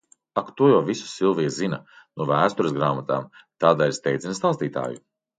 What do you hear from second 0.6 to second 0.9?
jau